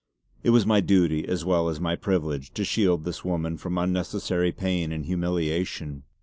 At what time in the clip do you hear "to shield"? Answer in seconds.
2.55-3.03